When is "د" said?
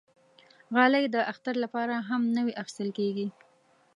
1.15-1.17